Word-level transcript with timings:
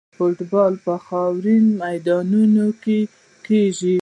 فوټبال 0.15 0.73
په 0.85 0.93
خاورینو 1.05 1.71
میدانونو 1.81 2.65
کې 2.83 2.99
کیږي. 3.45 3.97